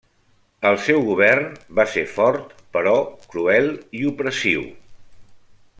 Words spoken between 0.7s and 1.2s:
seu